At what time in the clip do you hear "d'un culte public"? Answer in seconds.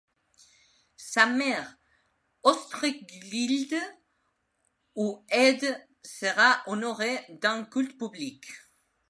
7.39-8.43